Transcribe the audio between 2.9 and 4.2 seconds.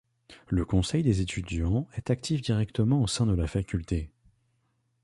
au sein de la faculté.